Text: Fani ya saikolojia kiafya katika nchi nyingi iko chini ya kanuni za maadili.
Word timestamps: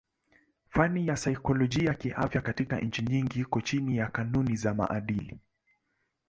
Fani 0.67 1.07
ya 1.07 1.17
saikolojia 1.17 1.93
kiafya 1.93 2.41
katika 2.41 2.79
nchi 2.79 3.01
nyingi 3.01 3.39
iko 3.39 3.61
chini 3.61 3.97
ya 3.97 4.07
kanuni 4.07 4.55
za 4.55 4.73
maadili. 4.73 5.39